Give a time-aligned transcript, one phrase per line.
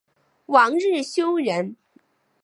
[0.47, 1.75] 王日休人。